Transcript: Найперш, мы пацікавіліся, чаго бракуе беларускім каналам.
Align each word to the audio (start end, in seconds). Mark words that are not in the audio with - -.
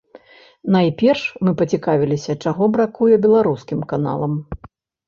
Найперш, 0.75 1.21
мы 1.47 1.53
пацікавіліся, 1.61 2.39
чаго 2.49 2.63
бракуе 2.79 3.15
беларускім 3.29 3.79
каналам. 3.95 4.31